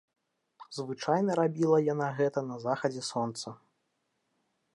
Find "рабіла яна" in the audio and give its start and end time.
1.41-2.07